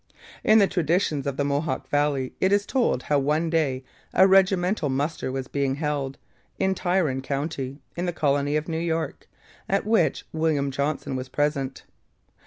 [0.43, 3.83] In the traditions of the Mohawk valley it is told how one day
[4.15, 6.17] a regimental muster was being held,
[6.57, 9.27] in Tryon county, in the colony of New York,
[9.69, 11.83] at which William Johnson was present.